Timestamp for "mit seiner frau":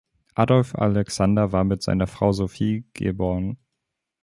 1.63-2.31